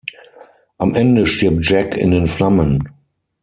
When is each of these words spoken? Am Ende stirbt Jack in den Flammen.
Am 0.79 0.95
Ende 0.95 1.27
stirbt 1.27 1.59
Jack 1.69 1.95
in 1.95 2.09
den 2.09 2.25
Flammen. 2.25 2.89